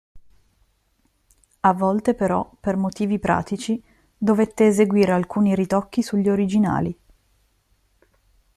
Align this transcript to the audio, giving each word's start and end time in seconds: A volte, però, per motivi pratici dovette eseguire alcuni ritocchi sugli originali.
A 1.59 1.73
volte, 1.73 2.15
però, 2.15 2.49
per 2.59 2.75
motivi 2.75 3.19
pratici 3.19 3.79
dovette 4.17 4.65
eseguire 4.65 5.11
alcuni 5.11 5.53
ritocchi 5.53 6.01
sugli 6.01 6.27
originali. 6.27 6.99